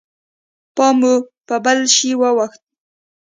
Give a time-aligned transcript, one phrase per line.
[0.75, 1.13] پام مو
[1.47, 2.61] په بل شي واوښت.